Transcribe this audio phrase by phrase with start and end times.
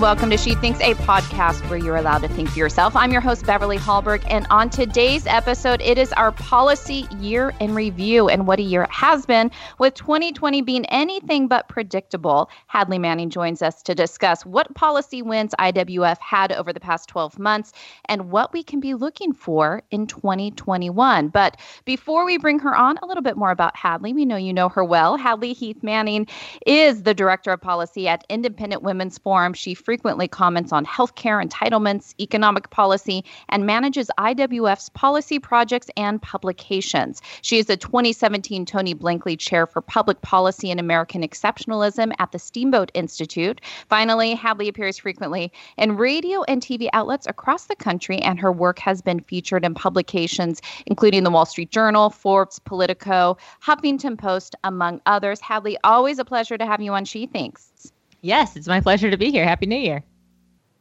[0.00, 2.96] welcome to She Thinks, a podcast where you're allowed to think for yourself.
[2.96, 7.74] I'm your host, Beverly Hallberg, and on today's episode, it is our policy year in
[7.74, 12.48] review and what a year it has been, with 2020 being anything but predictable.
[12.66, 17.38] Hadley Manning joins us to discuss what policy wins IWF had over the past 12
[17.38, 17.74] months
[18.06, 21.28] and what we can be looking for in 2021.
[21.28, 24.14] But before we bring her on, a little bit more about Hadley.
[24.14, 25.18] We know you know her well.
[25.18, 26.26] Hadley Heath Manning
[26.64, 29.52] is the Director of Policy at Independent Women's Forum.
[29.52, 37.20] She frequently comments on healthcare entitlements, economic policy, and manages IWF's policy projects and publications.
[37.42, 42.38] She is the 2017 Tony Blankley Chair for Public Policy and American Exceptionalism at the
[42.38, 43.60] Steamboat Institute.
[43.88, 48.78] Finally, Hadley appears frequently in radio and TV outlets across the country, and her work
[48.78, 55.00] has been featured in publications including the Wall Street Journal, Forbes, Politico, Huffington Post, among
[55.06, 55.40] others.
[55.40, 57.90] Hadley, always a pleasure to have you on She Thinks.
[58.22, 59.44] Yes, it's my pleasure to be here.
[59.44, 60.02] Happy New Year.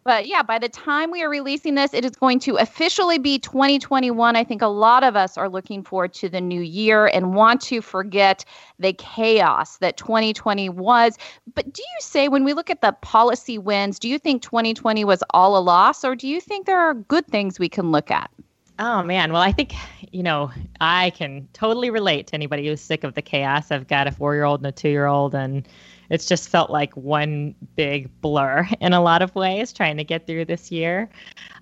[0.06, 3.38] But yeah, by the time we are releasing this, it is going to officially be
[3.38, 4.36] 2021.
[4.36, 7.62] I think a lot of us are looking forward to the new year and want
[7.64, 8.44] to forget
[8.80, 11.17] the chaos that 2020 was.
[11.54, 15.04] But do you say, when we look at the policy wins, do you think 2020
[15.04, 18.10] was all a loss, or do you think there are good things we can look
[18.10, 18.32] at?
[18.80, 19.73] Oh man, well I think
[20.14, 23.72] you know I can totally relate to anybody who's sick of the chaos.
[23.72, 25.67] I've got a four-year-old and a two-year-old, and
[26.09, 30.25] it's just felt like one big blur in a lot of ways trying to get
[30.25, 31.09] through this year.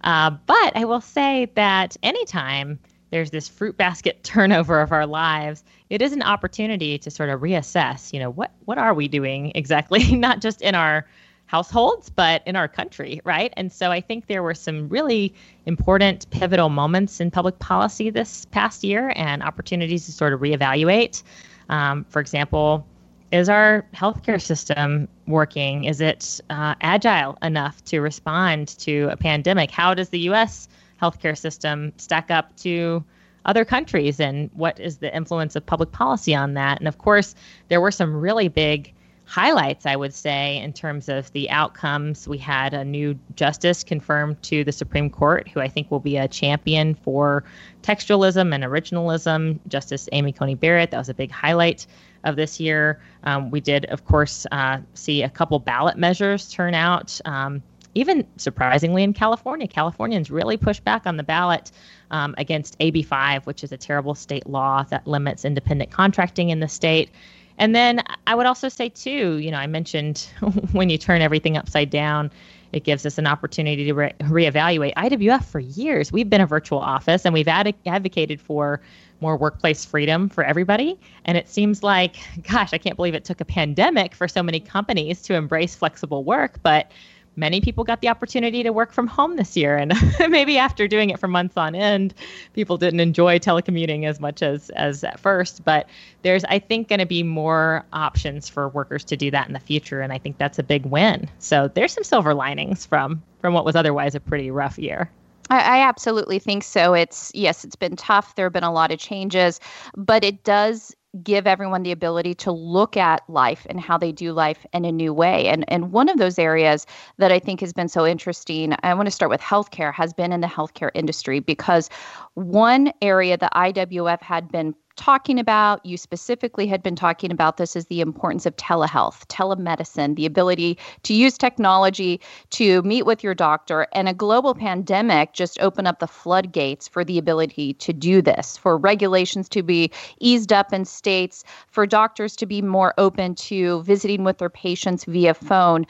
[0.03, 5.63] Uh, but I will say that anytime there's this fruit basket turnover of our lives,
[5.89, 9.51] it is an opportunity to sort of reassess, you know, what what are we doing
[9.55, 11.07] exactly, not just in our
[11.47, 13.53] households, but in our country, right?
[13.55, 15.33] And so I think there were some really
[15.65, 21.23] important pivotal moments in public policy this past year and opportunities to sort of reevaluate.
[21.69, 22.86] Um, for example,
[23.32, 25.83] is our healthcare system working?
[25.83, 29.71] Is it uh, agile enough to respond to a pandemic?
[29.71, 30.70] How does the U.S.
[31.02, 33.04] healthcare system stack up to
[33.45, 34.20] other countries?
[34.20, 36.80] And what is the influence of public policy on that?
[36.80, 37.36] And of course,
[37.67, 38.93] there were some really big
[39.27, 42.27] highlights, I would say, in terms of the outcomes.
[42.27, 46.15] We had a new justice confirmed to the Supreme Court, who I think will be
[46.15, 47.43] a champion for
[47.83, 49.60] textualism and originalism.
[49.67, 51.86] Justice Amy Coney Barrett, that was a big highlight
[52.23, 53.02] of this year.
[53.23, 57.20] Um, we did, of course, uh, see a couple ballot measures turn out.
[57.26, 57.61] Um,
[57.95, 61.71] even surprisingly in California, Californians really pushed back on the ballot
[62.11, 66.67] um, against AB5, which is a terrible state law that limits independent contracting in the
[66.67, 67.10] state.
[67.57, 70.27] And then I would also say, too, you know, I mentioned
[70.71, 72.31] when you turn everything upside down,
[72.73, 74.93] it gives us an opportunity to re- reevaluate.
[74.95, 78.81] IWF for years, we've been a virtual office and we've ad- advocated for
[79.19, 80.99] more workplace freedom for everybody.
[81.25, 84.59] And it seems like, gosh, I can't believe it took a pandemic for so many
[84.59, 86.59] companies to embrace flexible work.
[86.61, 86.91] But
[87.37, 89.77] many people got the opportunity to work from home this year.
[89.77, 89.93] And
[90.30, 92.14] maybe after doing it for months on end,
[92.53, 95.64] people didn't enjoy telecommuting as much as, as at first.
[95.64, 95.87] But
[96.23, 99.59] there's, I think, going to be more options for workers to do that in the
[99.59, 100.02] future.
[100.02, 101.30] And I think that's a big win.
[101.39, 105.11] So there's some silver linings from from what was otherwise a pretty rough year.
[105.49, 106.93] I, I, absolutely think so.
[106.93, 108.36] It's yes, it's been tough.
[108.36, 109.59] There have been a lot of changes,
[109.95, 114.33] but it does give everyone the ability to look at life and how they do
[114.33, 115.47] life in a new way.
[115.47, 116.85] And and one of those areas
[117.17, 120.31] that I think has been so interesting, I want to start with healthcare, has been
[120.31, 121.89] in the healthcare industry because
[122.35, 127.75] one area that IWF had been talking about, you specifically had been talking about this,
[127.75, 132.19] is the importance of telehealth, telemedicine, the ability to use technology
[132.50, 133.88] to meet with your doctor.
[133.94, 138.57] And a global pandemic just opened up the floodgates for the ability to do this,
[138.57, 143.83] for regulations to be eased up in states, for doctors to be more open to
[143.83, 145.86] visiting with their patients via phone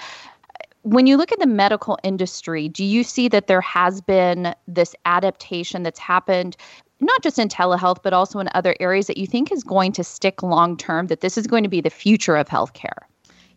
[0.84, 4.96] when you look at the medical industry, do you see that there has been this
[5.04, 6.56] adaptation that's happened
[7.00, 10.04] not just in telehealth, but also in other areas that you think is going to
[10.04, 12.98] stick long term, that this is going to be the future of healthcare?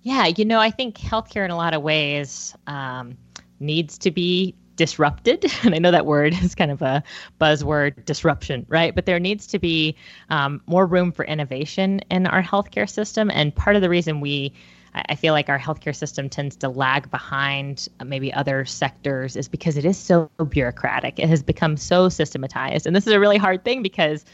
[0.03, 3.17] Yeah, you know, I think healthcare in a lot of ways um,
[3.59, 5.45] needs to be disrupted.
[5.63, 7.03] And I know that word is kind of a
[7.39, 8.95] buzzword disruption, right?
[8.95, 9.95] But there needs to be
[10.31, 13.31] um, more room for innovation in our healthcare system.
[13.31, 14.55] And part of the reason we
[14.95, 19.49] I feel like our healthcare system tends to lag behind uh, maybe other sectors is
[19.49, 21.19] because it is so bureaucratic.
[21.19, 22.87] It has become so systematized.
[22.87, 24.25] And this is a really hard thing because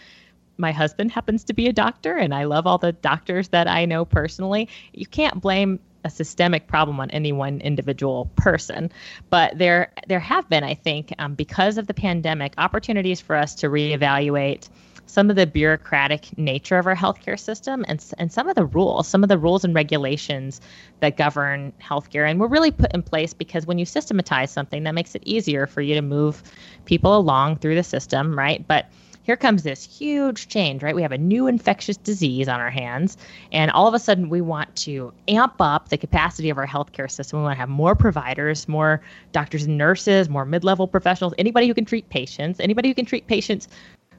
[0.59, 3.85] my husband happens to be a doctor and I love all the doctors that I
[3.85, 4.69] know personally.
[4.95, 8.91] You can't blame a systemic problem on any one individual person.
[9.29, 13.55] But there there have been, I think, um, because of the pandemic, opportunities for us
[13.57, 14.69] to reevaluate
[15.07, 19.09] some of the bureaucratic nature of our healthcare system and, and some of the rules,
[19.09, 20.61] some of the rules and regulations
[21.01, 22.29] that govern healthcare.
[22.29, 25.67] And we're really put in place because when you systematize something, that makes it easier
[25.67, 26.43] for you to move
[26.85, 28.67] people along through the system, right?
[28.67, 28.91] But
[29.27, 30.95] here comes this huge change, right?
[30.95, 33.17] We have a new infectious disease on our hands,
[33.51, 37.11] and all of a sudden we want to amp up the capacity of our healthcare
[37.11, 37.41] system.
[37.41, 41.67] We want to have more providers, more doctors and nurses, more mid level professionals, anybody
[41.67, 43.67] who can treat patients, anybody who can treat patients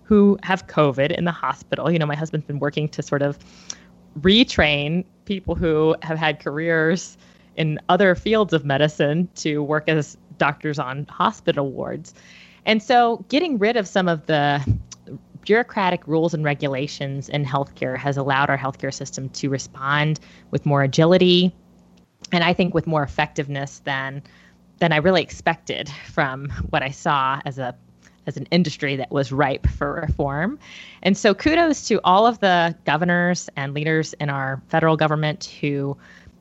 [0.07, 1.91] who have COVID in the hospital.
[1.91, 3.37] You know, my husband's been working to sort of
[4.21, 7.17] retrain people who have had careers
[7.57, 12.13] in other fields of medicine to work as doctors on hospital wards.
[12.65, 14.63] And so getting rid of some of the
[15.41, 20.19] bureaucratic rules and regulations in healthcare has allowed our healthcare system to respond
[20.51, 21.53] with more agility
[22.31, 24.21] and I think with more effectiveness than
[24.79, 27.75] than I really expected from what I saw as a
[28.27, 30.59] as an industry that was ripe for reform.
[31.01, 35.97] And so kudos to all of the governors and leaders in our federal government who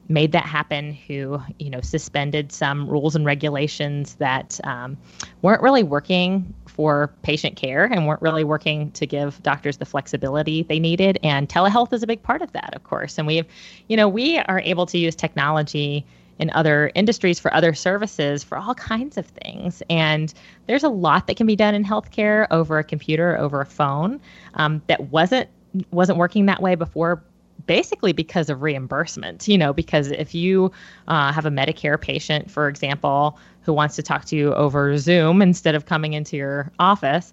[0.08, 4.96] made that happen, who you know suspended some rules and regulations that um,
[5.42, 10.62] weren't really working for patient care and weren't really working to give doctors the flexibility
[10.62, 11.18] they needed.
[11.22, 13.18] And telehealth is a big part of that, of course.
[13.18, 13.46] And we've,
[13.88, 16.04] you know, we are able to use technology
[16.38, 19.82] in other industries for other services for all kinds of things.
[19.88, 20.32] And
[20.66, 24.20] there's a lot that can be done in healthcare over a computer, over a phone,
[24.54, 25.48] um, that wasn't
[25.90, 27.22] wasn't working that way before
[27.66, 30.70] basically because of reimbursement you know because if you
[31.08, 35.42] uh, have a medicare patient for example who wants to talk to you over zoom
[35.42, 37.32] instead of coming into your office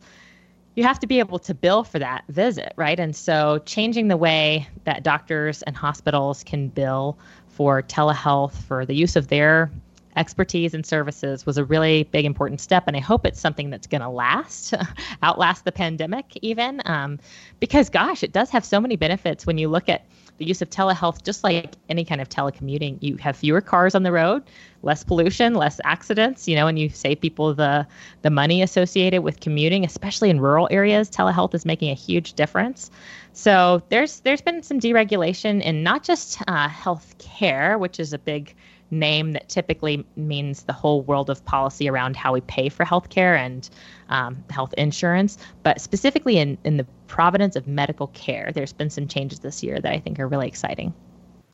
[0.76, 4.18] you have to be able to bill for that visit right and so changing the
[4.18, 7.18] way that doctors and hospitals can bill
[7.54, 9.72] for telehealth for the use of their
[10.16, 13.88] expertise and services was a really big important step and i hope it's something that's
[13.88, 14.74] going to last
[15.24, 17.20] outlast the pandemic even um,
[17.60, 20.06] because gosh it does have so many benefits when you look at
[20.38, 22.98] the use of telehealth just like any kind of telecommuting.
[23.02, 24.44] You have fewer cars on the road
[24.82, 27.88] less pollution less accidents you know and you save people the
[28.22, 31.10] the money associated with commuting especially in rural areas.
[31.10, 32.90] Telehealth is making a huge difference.
[33.34, 38.20] So there's there's been some deregulation in not just uh, health care which is a
[38.20, 38.56] big
[38.94, 43.38] name that typically means the whole world of policy around how we pay for healthcare
[43.38, 43.70] and
[44.10, 49.08] um, health insurance, but specifically in, in the providence of medical care, there's been some
[49.08, 50.94] changes this year that I think are really exciting.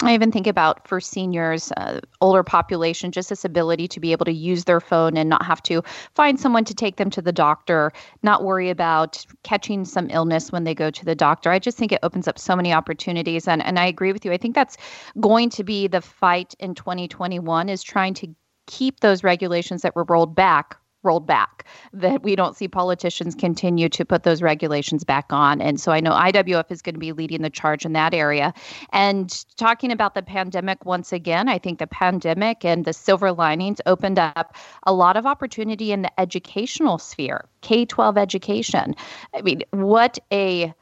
[0.02, 4.24] I even think about for seniors, uh, older population, just this ability to be able
[4.26, 5.84] to use their phone and not have to
[6.16, 7.92] find someone to take them to the doctor,
[8.24, 11.52] not worry about catching some illness when they go to the doctor.
[11.52, 13.46] I just think it opens up so many opportunities.
[13.46, 14.32] And, and I agree with you.
[14.32, 14.78] I think that's
[15.20, 18.28] going to be the fight in 2021 is trying to
[18.68, 23.90] keep those regulations that were rolled back rolled back, that we don't see politicians continue
[23.90, 25.62] to put those regulations back on.
[25.62, 28.54] And so I know IWF is going to be leading the charge in that area.
[28.92, 33.80] And talking about the pandemic once again, I think the pandemic and the silver linings
[33.86, 38.96] opened up a lot of opportunity in the educational sphere, K 12 education.
[39.34, 40.74] I mean, what a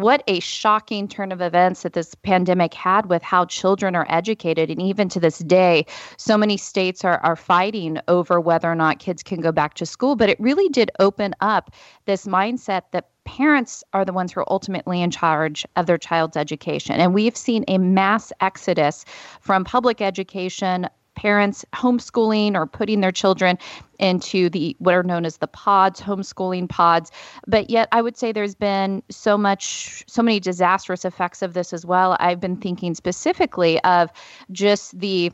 [0.00, 4.70] what a shocking turn of events that this pandemic had with how children are educated.
[4.70, 5.86] And even to this day,
[6.16, 9.86] so many states are, are fighting over whether or not kids can go back to
[9.86, 10.16] school.
[10.16, 11.70] But it really did open up
[12.06, 16.36] this mindset that parents are the ones who are ultimately in charge of their child's
[16.36, 16.96] education.
[16.96, 19.04] And we've seen a mass exodus
[19.40, 23.58] from public education parents homeschooling or putting their children
[23.98, 27.10] into the what are known as the pods homeschooling pods.
[27.46, 31.72] But yet i would say there's been so much so many disastrous effects of this
[31.72, 32.16] as well.
[32.20, 34.10] I've been thinking specifically of
[34.52, 35.32] just the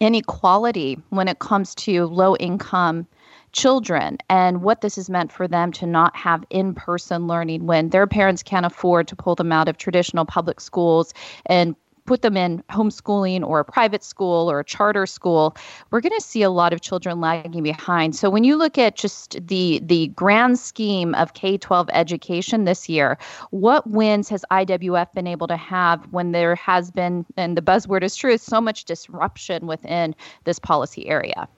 [0.00, 3.06] inequality when it comes to low income
[3.52, 7.88] children and what this has meant for them to not have in person learning when
[7.88, 11.14] their parents can't afford to pull them out of traditional public schools
[11.46, 11.74] and
[12.06, 15.56] put them in homeschooling or a private school or a charter school,
[15.90, 18.16] we're going to see a lot of children lagging behind.
[18.16, 23.18] So when you look at just the the grand scheme of K-12 education this year,
[23.50, 28.02] what wins has IWF been able to have when there has been and the buzzword
[28.02, 31.48] is true, so much disruption within this policy area?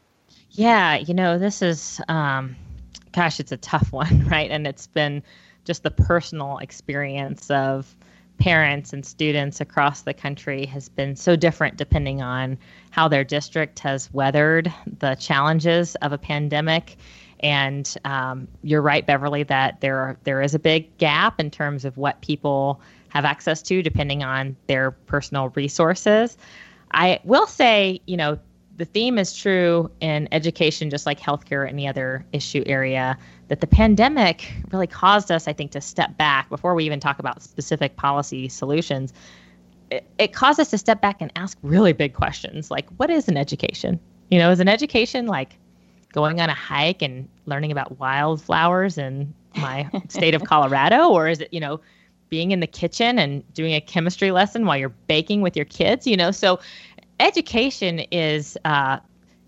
[0.51, 2.57] Yeah, you know, this is um
[3.13, 4.51] gosh, it's a tough one, right?
[4.51, 5.23] And it's been
[5.65, 7.95] just the personal experience of
[8.39, 12.57] parents and students across the country has been so different depending on
[12.91, 16.97] how their district has weathered the challenges of a pandemic.
[17.41, 21.85] And um, you're right, Beverly, that there are, there is a big gap in terms
[21.85, 22.81] of what people
[23.11, 26.37] have access to depending on their personal resources.
[26.93, 28.39] I will say, you know,
[28.79, 33.19] the theme is true in education, just like healthcare or any other issue area,
[33.49, 37.19] that the pandemic really caused us, I think, to step back before we even talk
[37.19, 39.13] about specific policy solutions.
[39.91, 43.27] It, it caused us to step back and ask really big questions like, what is
[43.27, 43.99] an education?
[44.31, 45.59] You know, is an education like
[46.13, 51.09] going on a hike and learning about wildflowers in my state of Colorado?
[51.09, 51.81] Or is it, you know,
[52.29, 56.07] being in the kitchen and doing a chemistry lesson while you're baking with your kids?
[56.07, 56.61] You know, so
[57.21, 58.99] education is uh,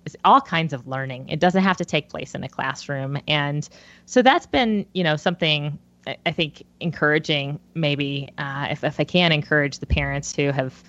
[0.05, 1.29] is all kinds of learning.
[1.29, 3.69] It doesn't have to take place in a classroom, and
[4.07, 5.79] so that's been you know something
[6.27, 7.61] I think encouraging.
[7.75, 10.83] Maybe uh, if if I can encourage the parents who have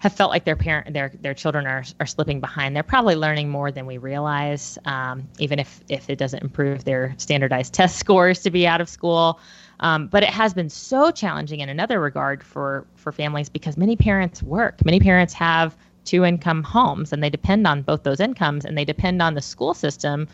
[0.00, 2.74] have felt like their parent their their children are are slipping behind.
[2.74, 7.14] They're probably learning more than we realize, um, even if if it doesn't improve their
[7.18, 9.40] standardized test scores to be out of school.
[9.80, 13.96] Um, but it has been so challenging in another regard for for families because many
[13.96, 14.84] parents work.
[14.84, 15.76] Many parents have
[16.08, 19.42] two income homes and they depend on both those incomes and they depend on the
[19.42, 20.26] school system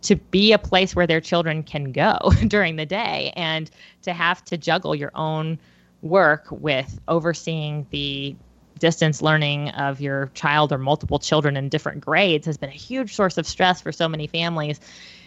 [0.00, 2.16] to be a place where their children can go
[2.46, 3.70] during the day and
[4.02, 5.58] to have to juggle your own
[6.00, 8.34] work with overseeing the
[8.78, 13.14] distance learning of your child or multiple children in different grades has been a huge
[13.14, 14.80] source of stress for so many families.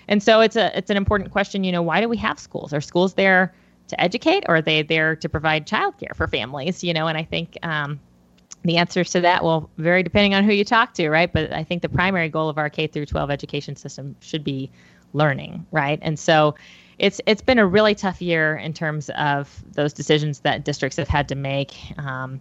[0.08, 2.74] And so it's a it's an important question, you know, why do we have schools?
[2.74, 3.54] Are schools there
[3.90, 7.08] to educate or are they there to provide childcare for families, you know?
[7.08, 8.00] And I think um,
[8.64, 11.32] the answers to that will vary depending on who you talk to, right?
[11.32, 14.72] But I think the primary goal of our K through 12 education system should be
[15.14, 16.00] learning, right?
[16.02, 16.56] And so
[17.00, 21.08] it's it's been a really tough year in terms of those decisions that districts have
[21.08, 22.40] had to make um,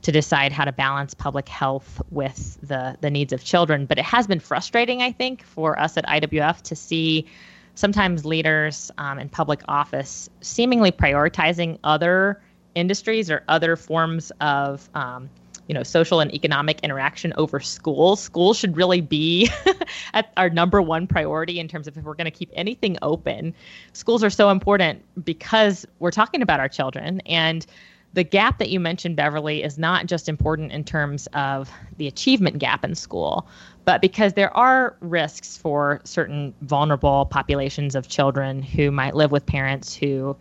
[0.00, 3.84] to decide how to balance public health with the the needs of children.
[3.84, 7.26] But it has been frustrating, I think, for us at IWF to see
[7.74, 12.42] sometimes leaders um, in public office seemingly prioritizing other
[12.74, 15.28] industries or other forms of um,
[15.68, 19.48] you know social and economic interaction over schools schools should really be
[20.14, 23.54] at our number one priority in terms of if we're going to keep anything open.
[23.92, 27.66] Schools are so important because we're talking about our children and
[28.14, 32.58] the gap that you mentioned beverly is not just important in terms of the achievement
[32.58, 33.46] gap in school
[33.84, 39.44] but because there are risks for certain vulnerable populations of children who might live with
[39.44, 40.34] parents who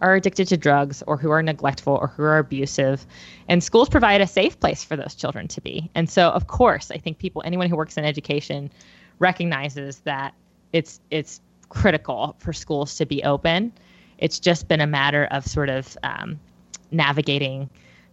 [0.00, 3.06] are addicted to drugs or who are neglectful or who are abusive.
[3.48, 5.90] And schools provide a safe place for those children to be.
[5.94, 8.70] And so, of course, I think people, anyone who works in education,
[9.18, 10.34] recognizes that
[10.72, 13.72] it's it's critical for schools to be open.
[14.18, 16.40] It's just been a matter of sort of um,
[16.90, 17.70] navigating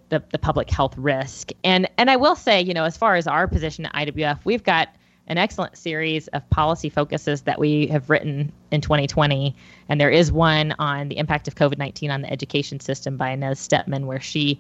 [0.10, 1.52] the, the public health risk.
[1.64, 4.64] And and I will say, you know, as far as our position at IWF, we've
[4.64, 4.90] got
[5.28, 9.56] an excellent series of policy focuses that we have written in 2020.
[9.90, 13.32] And there is one on the impact of COVID 19 on the education system by
[13.32, 14.60] Inez Stepman, where she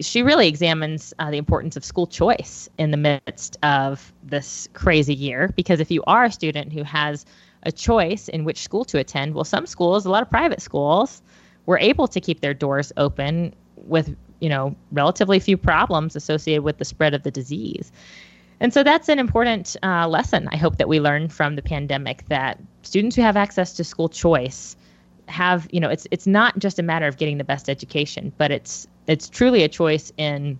[0.00, 5.14] she really examines uh, the importance of school choice in the midst of this crazy
[5.14, 5.52] year.
[5.54, 7.24] Because if you are a student who has
[7.62, 11.22] a choice in which school to attend, well, some schools, a lot of private schools,
[11.66, 16.78] were able to keep their doors open with you know relatively few problems associated with
[16.78, 17.92] the spread of the disease.
[18.60, 22.26] And so that's an important uh, lesson I hope that we learn from the pandemic
[22.28, 24.76] that students who have access to school choice
[25.26, 28.50] have, you know, it's it's not just a matter of getting the best education, but
[28.50, 30.58] it's it's truly a choice in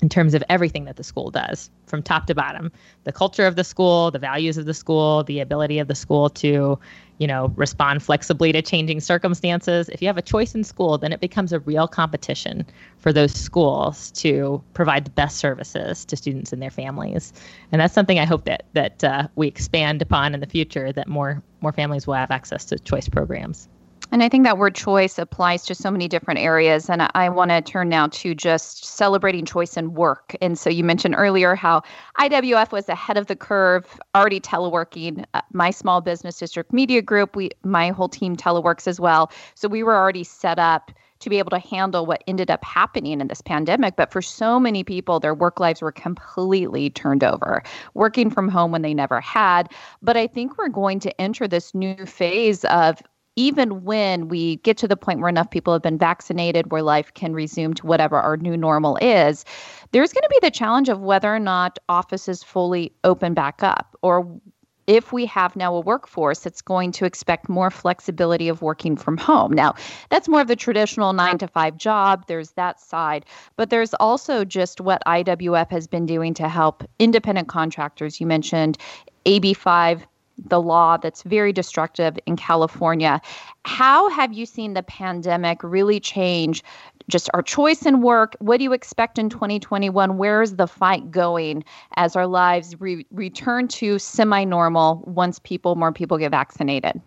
[0.00, 2.70] in terms of everything that the school does from top to bottom.
[3.04, 6.30] The culture of the school the values of the school the ability of the school
[6.30, 6.78] to
[7.18, 9.88] you know respond flexibly to changing circumstances.
[9.88, 12.64] If you have a choice in school then it becomes a real competition
[12.98, 17.32] for those schools to provide the best services to students and their families.
[17.72, 21.08] And that's something i hope that that uh, we expand upon in the future that
[21.08, 23.68] more more families will have access to choice programs
[24.10, 26.88] and I think that word choice applies to so many different areas.
[26.88, 30.34] And I, I want to turn now to just celebrating choice in work.
[30.40, 31.82] And so you mentioned earlier how
[32.18, 35.24] IWF was ahead of the curve, already teleworking.
[35.34, 39.30] Uh, my small business district media group, we my whole team teleworks as well.
[39.54, 43.20] So we were already set up to be able to handle what ended up happening
[43.20, 43.96] in this pandemic.
[43.96, 47.62] But for so many people, their work lives were completely turned over,
[47.94, 49.72] working from home when they never had.
[50.00, 53.02] But I think we're going to enter this new phase of
[53.38, 57.14] even when we get to the point where enough people have been vaccinated, where life
[57.14, 59.44] can resume to whatever our new normal is,
[59.92, 63.96] there's going to be the challenge of whether or not offices fully open back up
[64.02, 64.40] or
[64.88, 69.16] if we have now a workforce that's going to expect more flexibility of working from
[69.18, 69.52] home.
[69.52, 69.74] Now,
[70.08, 72.24] that's more of the traditional nine to five job.
[72.26, 73.24] There's that side.
[73.56, 78.18] But there's also just what IWF has been doing to help independent contractors.
[78.18, 78.78] You mentioned
[79.26, 80.04] AB5
[80.46, 83.20] the law that's very destructive in California.
[83.64, 86.62] How have you seen the pandemic really change
[87.08, 88.36] just our choice in work.
[88.38, 90.18] What do you expect in 2021?
[90.18, 91.64] Where is the fight going
[91.96, 97.00] as our lives re- return to semi normal once people, more people get vaccinated?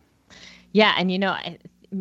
[0.74, 0.94] Yeah.
[0.98, 1.36] And, you know,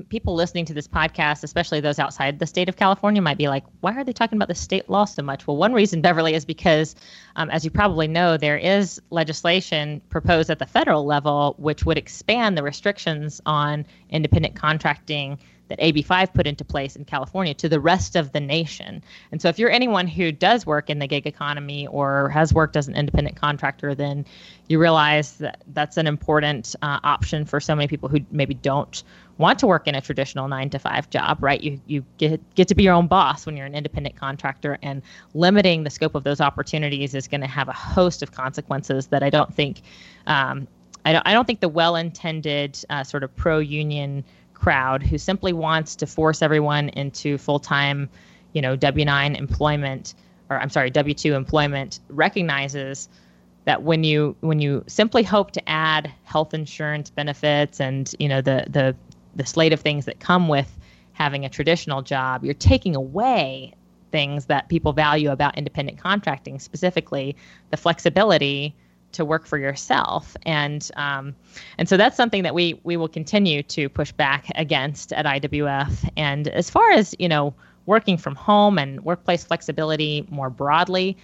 [0.08, 3.64] people listening to this podcast, especially those outside the state of California, might be like,
[3.80, 5.46] why are they talking about the state law so much?
[5.46, 6.94] Well, one reason, Beverly, is because,
[7.36, 11.98] um, as you probably know, there is legislation proposed at the federal level which would
[11.98, 15.38] expand the restrictions on independent contracting
[15.70, 19.02] that AB5 put into place in California to the rest of the nation.
[19.32, 22.76] And so, if you're anyone who does work in the gig economy or has worked
[22.76, 24.26] as an independent contractor, then
[24.68, 29.02] you realize that that's an important uh, option for so many people who maybe don't
[29.40, 31.60] want to work in a traditional nine to five job, right?
[31.60, 35.02] You you get get to be your own boss when you're an independent contractor, and
[35.34, 39.22] limiting the scope of those opportunities is going to have a host of consequences that
[39.22, 39.82] I don't think.
[40.26, 40.68] Um,
[41.04, 45.96] I don't, I don't think the well-intended uh, sort of pro-union crowd who simply wants
[45.96, 48.10] to force everyone into full-time,
[48.52, 50.12] you know, W-9 employment,
[50.50, 53.08] or I'm sorry, W-2 employment, recognizes
[53.64, 58.40] that when you when you simply hope to add health insurance benefits and you know
[58.40, 58.96] the the
[59.36, 60.78] the slate of things that come with
[61.12, 63.74] having a traditional job, you're taking away
[64.10, 67.36] things that people value about independent contracting, specifically
[67.70, 68.74] the flexibility
[69.12, 70.36] to work for yourself.
[70.46, 71.34] And um,
[71.78, 76.08] and so that's something that we we will continue to push back against at IWF
[76.16, 77.54] and as far as you know
[77.86, 81.16] working from home and workplace flexibility more broadly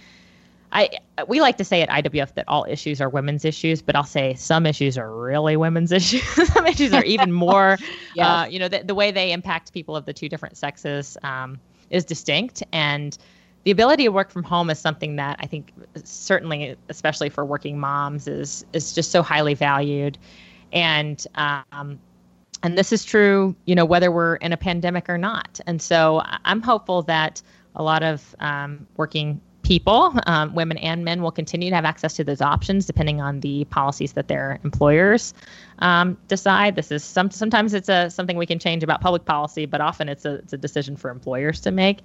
[0.71, 0.89] I
[1.27, 4.33] we like to say at IWF that all issues are women's issues, but I'll say
[4.33, 6.23] some issues are really women's issues.
[6.47, 7.77] some issues are even more,
[8.15, 8.27] yes.
[8.27, 11.59] uh, you know, the, the way they impact people of the two different sexes um,
[11.89, 13.17] is distinct, and
[13.63, 17.79] the ability to work from home is something that I think certainly, especially for working
[17.79, 20.17] moms, is is just so highly valued,
[20.73, 21.99] and um,
[22.63, 25.59] and this is true, you know, whether we're in a pandemic or not.
[25.65, 27.41] And so I'm hopeful that
[27.75, 32.13] a lot of um, working people, um, women and men, will continue to have access
[32.13, 35.33] to those options depending on the policies that their employers
[35.79, 36.75] um, decide.
[36.75, 40.07] This is some sometimes it's a something we can change about public policy, but often
[40.07, 41.99] it's a it's a decision for employers to make.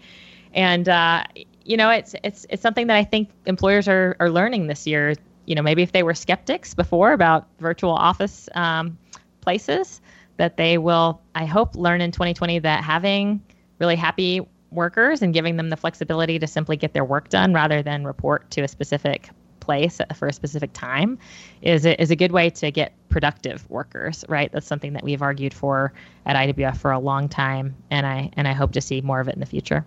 [0.52, 1.22] And uh,
[1.64, 5.14] you know, it's it's it's something that I think employers are are learning this year.
[5.46, 8.98] You know, maybe if they were skeptics before about virtual office um,
[9.40, 10.00] places,
[10.36, 13.40] that they will, I hope, learn in 2020 that having
[13.78, 14.40] really happy
[14.72, 18.50] workers and giving them the flexibility to simply get their work done rather than report
[18.50, 19.30] to a specific
[19.60, 21.18] place for a specific time
[21.62, 24.50] is a, is a good way to get productive workers right?
[24.52, 25.92] That's something that we've argued for
[26.26, 29.28] at IWF for a long time and I and I hope to see more of
[29.28, 29.84] it in the future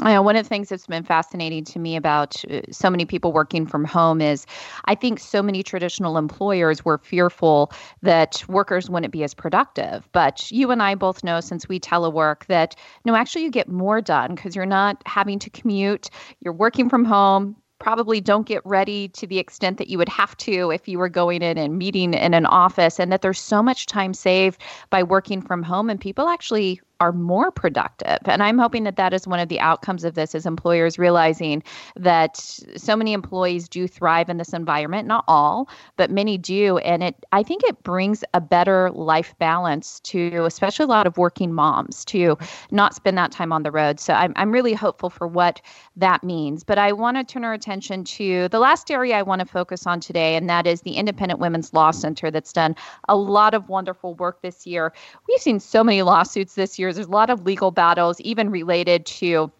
[0.00, 3.04] you know, one of the things that's been fascinating to me about uh, so many
[3.04, 4.44] people working from home is
[4.86, 10.08] I think so many traditional employers were fearful that workers wouldn't be as productive.
[10.12, 14.00] But you and I both know since we telework that no, actually, you get more
[14.00, 19.08] done because you're not having to commute, you're working from home, probably don't get ready
[19.08, 22.14] to the extent that you would have to if you were going in and meeting
[22.14, 26.00] in an office and that there's so much time saved by working from home and
[26.00, 28.18] people actually are more productive.
[28.24, 31.62] And I'm hoping that that is one of the outcomes of this is employers realizing
[31.96, 32.38] that
[32.76, 37.14] so many employees do thrive in this environment, not all, but many do and it
[37.32, 42.06] I think it brings a better life balance to especially a lot of working moms
[42.06, 42.38] to
[42.70, 44.00] not spend that time on the road.
[44.00, 45.60] So I'm I'm really hopeful for what
[45.96, 46.64] that means.
[46.64, 49.86] But I want to turn our attention to the last area I want to focus
[49.86, 52.74] on today and that is the Independent Women's Law Center that's done
[53.08, 54.94] a lot of wonderful work this year.
[55.28, 59.06] We've seen so many lawsuits this year There's a lot of legal battles, even related
[59.06, 59.50] to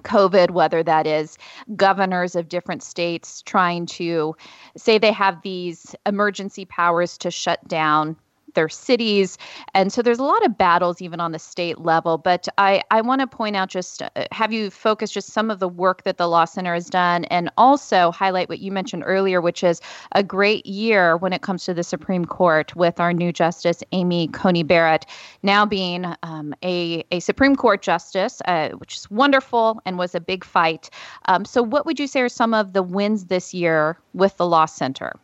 [0.00, 1.36] COVID, whether that is
[1.76, 4.34] governors of different states trying to
[4.76, 8.16] say they have these emergency powers to shut down
[8.54, 9.38] their cities.
[9.74, 12.18] And so there's a lot of battles even on the state level.
[12.18, 15.58] But I, I want to point out just uh, have you focus just some of
[15.58, 19.40] the work that the Law Center has done and also highlight what you mentioned earlier,
[19.40, 19.80] which is
[20.12, 24.28] a great year when it comes to the Supreme Court with our new Justice Amy
[24.28, 25.06] Coney Barrett
[25.42, 30.20] now being um, a, a Supreme Court justice, uh, which is wonderful and was a
[30.20, 30.90] big fight.
[31.26, 34.46] Um, so, what would you say are some of the wins this year with the
[34.46, 35.18] Law Center?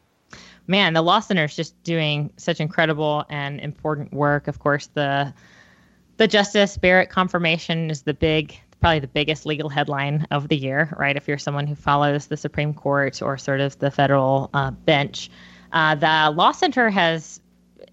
[0.69, 4.47] Man, the Law Center is just doing such incredible and important work.
[4.47, 5.33] Of course, the
[6.19, 10.93] the Justice Barrett confirmation is the big, probably the biggest legal headline of the year,
[10.99, 11.17] right?
[11.17, 15.31] If you're someone who follows the Supreme Court or sort of the federal uh, bench,
[15.73, 17.41] uh, the Law Center has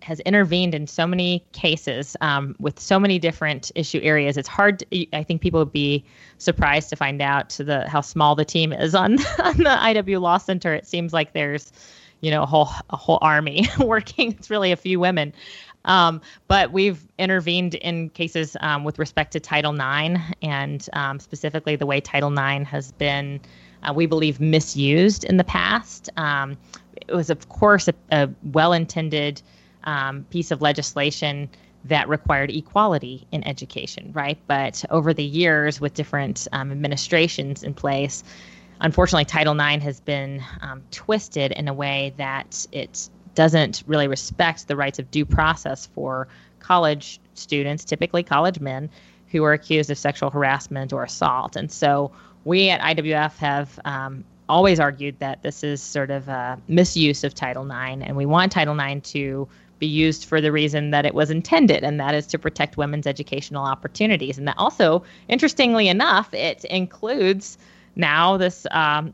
[0.02, 4.38] has intervened in so many cases um, with so many different issue areas.
[4.38, 4.80] It's hard.
[4.80, 6.04] To, I think people would be
[6.38, 10.38] surprised to find out the how small the team is on on the IW Law
[10.38, 10.74] Center.
[10.74, 11.72] It seems like there's
[12.22, 14.32] you know a whole a whole army working.
[14.32, 15.34] It's really a few women.
[15.86, 21.76] Um, but we've intervened in cases um, with respect to Title IX and um, specifically
[21.76, 23.40] the way Title IX has been,
[23.84, 26.10] uh, we believe, misused in the past.
[26.18, 26.58] Um,
[27.08, 29.42] it was, of course, a, a well intended
[29.84, 31.50] um, piece of legislation
[31.84, 34.40] that required equality in education, right?
[34.48, 38.24] But over the years, with different um, administrations in place,
[38.82, 44.68] unfortunately, Title IX has been um, twisted in a way that it doesn't really respect
[44.68, 46.28] the rights of due process for
[46.60, 48.90] college students, typically college men,
[49.28, 51.56] who are accused of sexual harassment or assault.
[51.56, 52.12] And so
[52.46, 57.34] we at IWF have um, always argued that this is sort of a misuse of
[57.34, 61.14] Title IX, and we want Title IX to be used for the reason that it
[61.14, 64.38] was intended, and that is to protect women's educational opportunities.
[64.38, 67.58] And that also, interestingly enough, it includes
[67.96, 69.14] now this um,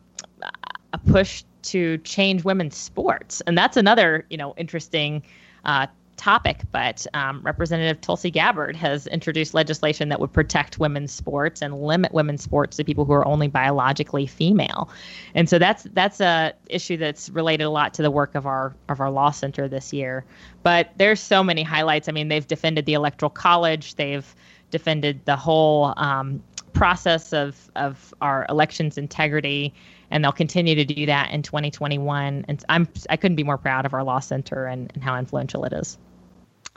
[0.94, 5.24] a push to change women's sports, and that's another you know interesting
[5.65, 5.88] uh,
[6.22, 11.82] topic, but um, Representative Tulsi Gabbard has introduced legislation that would protect women's sports and
[11.82, 14.88] limit women's sports to people who are only biologically female.
[15.34, 18.76] And so that's that's a issue that's related a lot to the work of our
[18.88, 20.24] of our law center this year.
[20.62, 22.08] But there's so many highlights.
[22.08, 23.96] I mean, they've defended the electoral college.
[23.96, 24.36] They've
[24.70, 26.41] defended the whole um,
[26.82, 29.74] process of of our elections integrity
[30.10, 33.86] and they'll continue to do that in 2021 and i'm i couldn't be more proud
[33.86, 35.98] of our law center and, and how influential it is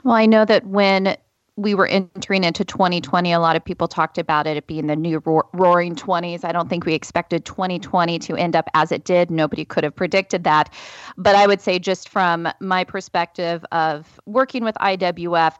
[0.05, 1.17] well, I know that when
[1.57, 4.95] we were entering into 2020, a lot of people talked about it, it being the
[4.95, 5.19] new
[5.53, 6.43] roaring 20s.
[6.43, 9.31] I don't think we expected 2020 to end up as it did.
[9.31, 10.71] Nobody could have predicted that.
[11.17, 15.53] But I would say, just from my perspective of working with IWF,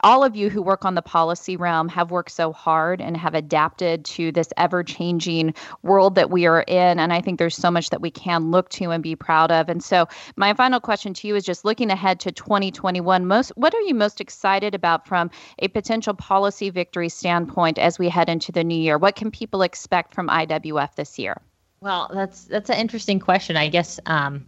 [0.00, 3.34] all of you who work on the policy realm have worked so hard and have
[3.34, 6.98] adapted to this ever changing world that we are in.
[6.98, 9.68] And I think there's so much that we can look to and be proud of.
[9.68, 10.06] And so,
[10.36, 13.26] my final question to you is just looking ahead to 2021.
[13.26, 18.08] Most, what are you most excited about from a potential policy victory standpoint as we
[18.08, 18.98] head into the new year?
[18.98, 21.40] What can people expect from IWF this year?
[21.80, 23.56] Well, that's that's an interesting question.
[23.56, 24.44] I guess um,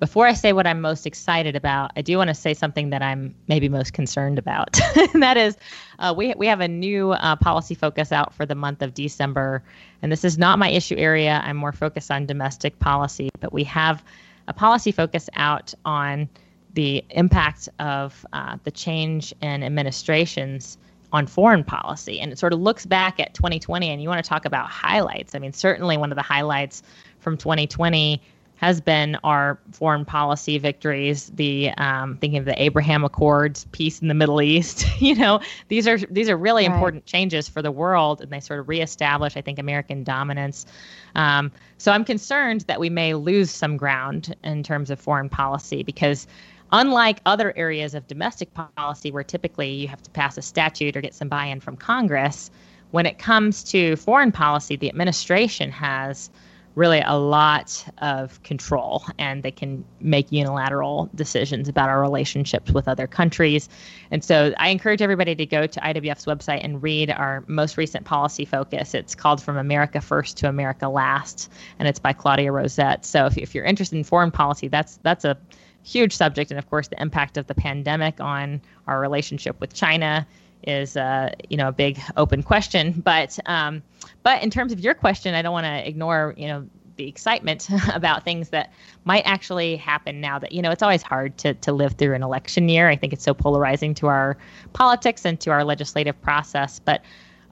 [0.00, 3.02] before I say what I'm most excited about, I do want to say something that
[3.02, 4.80] I'm maybe most concerned about.
[5.12, 5.58] and that is,
[5.98, 9.62] uh, we, we have a new uh, policy focus out for the month of December.
[10.00, 11.42] And this is not my issue area.
[11.44, 13.28] I'm more focused on domestic policy.
[13.40, 14.02] But we have
[14.48, 16.30] a policy focus out on
[16.72, 20.78] the impact of uh, the change in administrations
[21.12, 22.20] on foreign policy.
[22.20, 23.90] And it sort of looks back at 2020.
[23.90, 25.34] And you want to talk about highlights.
[25.34, 26.82] I mean, certainly one of the highlights
[27.18, 28.22] from 2020
[28.60, 31.32] has been our foreign policy victories.
[31.34, 34.84] The um, thinking of the Abraham Accords, peace in the Middle East.
[35.00, 36.74] you know, these are these are really right.
[36.74, 40.66] important changes for the world, and they sort of reestablish, I think, American dominance.
[41.14, 45.82] Um, so I'm concerned that we may lose some ground in terms of foreign policy
[45.82, 46.26] because.
[46.72, 51.00] Unlike other areas of domestic policy, where typically you have to pass a statute or
[51.00, 52.48] get some buy in from Congress,
[52.92, 56.30] when it comes to foreign policy, the administration has
[56.74, 62.86] really a lot of control and they can make unilateral decisions about our relationships with
[62.86, 63.68] other countries.
[64.10, 68.04] And so I encourage everybody to go to IWF's website and read our most recent
[68.04, 68.94] policy focus.
[68.94, 73.04] It's called From America First to America Last, and it's by Claudia Rosett.
[73.04, 75.36] So if, if you're interested in foreign policy, that's that's a
[75.82, 76.50] huge subject.
[76.50, 80.26] And of course, the impact of the pandemic on our relationship with China
[80.66, 83.00] is uh, you know a big open question.
[83.00, 83.82] But um,
[84.22, 87.68] but in terms of your question, I don't want to ignore you know the excitement
[87.94, 88.72] about things that
[89.04, 92.22] might actually happen now that you know it's always hard to to live through an
[92.22, 92.88] election year.
[92.88, 94.36] I think it's so polarizing to our
[94.72, 97.02] politics and to our legislative process, but.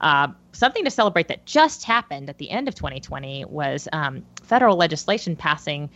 [0.01, 4.77] Uh, something to celebrate that just happened at the end of 2020 was um, federal
[4.77, 5.89] legislation passing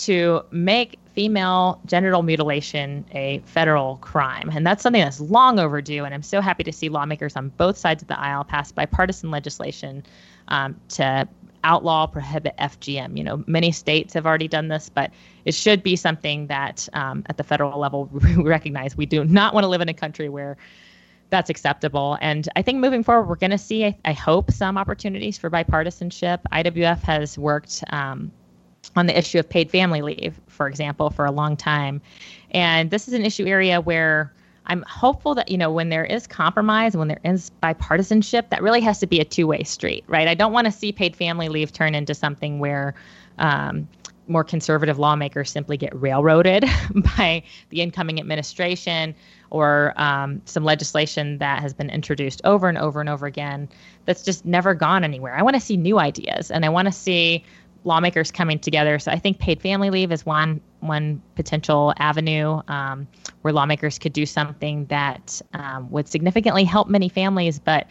[0.00, 4.50] to make female genital mutilation a federal crime.
[4.52, 6.04] And that's something that's long overdue.
[6.04, 9.30] And I'm so happy to see lawmakers on both sides of the aisle pass bipartisan
[9.30, 10.02] legislation
[10.48, 11.28] um, to
[11.64, 13.16] outlaw, prohibit FGM.
[13.16, 15.12] You know, many states have already done this, but
[15.44, 19.54] it should be something that um, at the federal level we recognize we do not
[19.54, 20.56] want to live in a country where
[21.30, 22.18] that's acceptable.
[22.20, 25.48] And I think moving forward, we're going to see, I, I, hope, some opportunities for
[25.50, 26.40] bipartisanship.
[26.52, 28.30] IWF has worked um,
[28.96, 32.00] on the issue of paid family leave, for example, for a long time.
[32.50, 34.32] And this is an issue area where
[34.66, 38.62] I'm hopeful that, you know, when there is compromise, and when there is bipartisanship, that
[38.62, 40.28] really has to be a two way street, right?
[40.28, 42.94] I don't want to see paid family leave turn into something where,
[43.38, 43.88] um,
[44.28, 46.64] more conservative lawmakers simply get railroaded
[47.16, 49.14] by the incoming administration
[49.50, 53.68] or um, some legislation that has been introduced over and over and over again
[54.04, 55.34] that's just never gone anywhere.
[55.34, 57.44] I want to see new ideas and I want to see
[57.84, 58.98] lawmakers coming together.
[58.98, 63.06] So I think paid family leave is one one potential avenue um,
[63.42, 67.86] where lawmakers could do something that um, would significantly help many families, but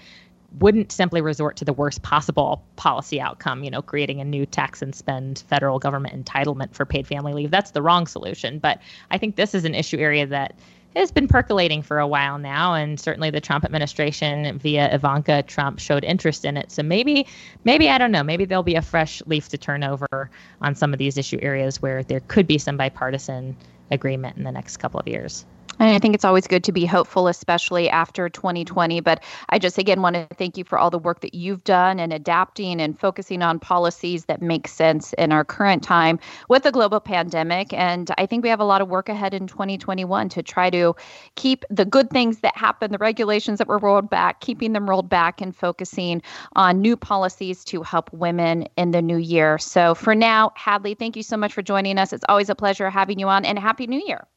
[0.59, 4.81] wouldn't simply resort to the worst possible policy outcome, you know, creating a new tax
[4.81, 7.51] and spend federal government entitlement for paid family leave.
[7.51, 8.59] That's the wrong solution.
[8.59, 8.79] But
[9.11, 10.55] I think this is an issue area that
[10.99, 15.79] has been percolating for a while now, and certainly the Trump administration via Ivanka Trump
[15.79, 16.71] showed interest in it.
[16.71, 17.27] So maybe,
[17.63, 20.29] maybe I don't know, maybe there'll be a fresh leaf to turn over
[20.61, 23.55] on some of these issue areas where there could be some bipartisan
[23.89, 25.45] agreement in the next couple of years.
[25.81, 28.99] And I think it's always good to be hopeful, especially after 2020.
[28.99, 31.99] But I just again want to thank you for all the work that you've done
[31.99, 36.71] and adapting and focusing on policies that make sense in our current time with the
[36.71, 37.73] global pandemic.
[37.73, 40.93] And I think we have a lot of work ahead in 2021 to try to
[41.33, 45.09] keep the good things that happen, the regulations that were rolled back, keeping them rolled
[45.09, 46.21] back and focusing
[46.55, 49.57] on new policies to help women in the new year.
[49.57, 52.13] So for now, Hadley, thank you so much for joining us.
[52.13, 54.27] It's always a pleasure having you on and Happy New Year.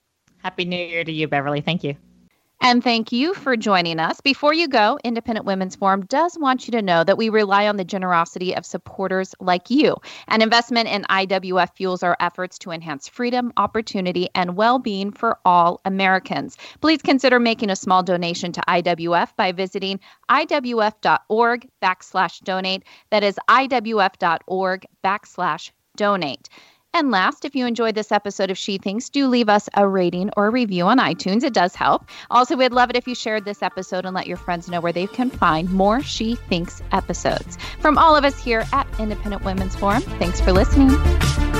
[0.45, 1.63] Happy New Year to you, Beverly.
[1.63, 1.97] Thank you.
[2.61, 4.21] And thank you for joining us.
[4.21, 7.77] Before you go, Independent Women's Forum does want you to know that we rely on
[7.77, 9.97] the generosity of supporters like you.
[10.29, 15.39] An investment in IWF fuels our efforts to enhance freedom, opportunity, and well being for
[15.45, 16.57] all Americans.
[16.81, 22.85] Please consider making a small donation to IWF by visiting IWF.org backslash donate.
[23.11, 26.49] That is IWF.org backslash donate.
[26.95, 30.31] And last, if you enjoyed this episode of She Thinks, do leave us a rating
[30.37, 31.43] or review on iTunes.
[31.43, 32.09] It does help.
[32.31, 34.93] Also, we'd love it if you shared this episode and let your friends know where
[34.93, 37.59] they can find more She Thinks episodes.
[37.81, 41.54] From all of us here at Independent Women's Forum, thanks for listening.